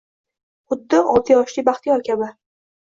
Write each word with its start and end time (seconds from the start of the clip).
xuddi 0.73 1.03
olti 1.11 1.37
yoshli 1.37 1.67
Baxtiyor 1.71 2.07
kabi 2.11 2.35